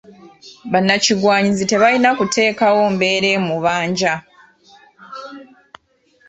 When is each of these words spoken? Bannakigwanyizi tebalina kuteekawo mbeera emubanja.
Bannakigwanyizi 0.71 1.63
tebalina 1.67 2.09
kuteekawo 2.19 2.81
mbeera 2.93 3.27
emubanja. 3.37 4.15